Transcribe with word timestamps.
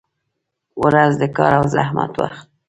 •ورځ 0.83 1.11
د 1.21 1.23
کار 1.37 1.51
او 1.59 1.65
زحمت 1.75 2.11
وخت 2.21 2.45
دی. 2.47 2.51